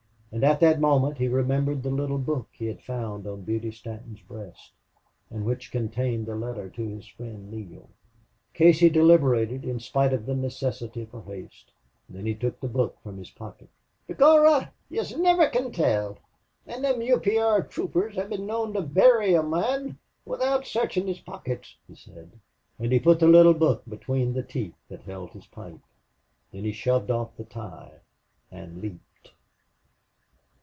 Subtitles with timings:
[0.33, 4.21] And at that moment he remembered the little book he had found on Beauty Stanton's
[4.21, 4.71] breast,
[5.29, 7.89] and which contained the letter to his friend Neale.
[8.53, 11.73] Casey deliberated in spite of the necessity for haste.
[12.07, 13.67] Then he took the book from his pocket.
[14.07, 16.17] "B'gorra, yez niver can tell,
[16.65, 17.19] an' thim U.
[17.19, 17.37] P.
[17.37, 17.61] R.
[17.63, 22.31] throopers hev been known to bury a mon widout searchin' his pockets," he said.
[22.79, 25.81] And he put the little book between the teeth that held his pipe.
[26.53, 27.95] Then he shoved off the tie
[28.49, 28.99] and leaped.